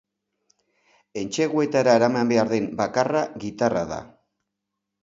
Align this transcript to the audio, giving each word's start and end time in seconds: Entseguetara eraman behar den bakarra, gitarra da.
Entseguetara 1.23 1.93
eraman 2.01 2.33
behar 2.35 2.49
den 2.55 2.67
bakarra, 2.81 3.23
gitarra 3.47 3.87
da. 3.95 4.03